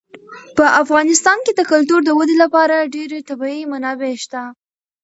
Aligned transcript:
په 0.57 0.65
افغانستان 0.81 1.37
کې 1.45 1.51
د 1.55 1.61
کلتور 1.71 1.99
د 2.05 2.09
ودې 2.17 2.35
لپاره 2.43 2.89
ډېرې 2.95 3.19
طبیعي 3.29 3.61
منابع 3.71 4.11
شته 4.23 4.41
دي. 4.47 4.53